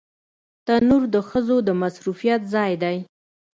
[0.65, 2.97] تنور د ښځو د مصروفيت ځای دی